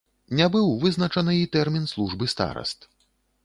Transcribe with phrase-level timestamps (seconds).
[0.37, 2.93] Не быў вызначаны і тэрмін службы стараст.